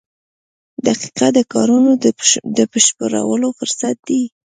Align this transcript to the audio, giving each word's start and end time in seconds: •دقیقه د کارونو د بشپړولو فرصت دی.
•دقیقه 0.85 1.27
د 1.37 1.39
کارونو 1.53 1.91
د 2.57 2.59
بشپړولو 2.71 3.47
فرصت 3.59 3.97
دی. 4.09 4.21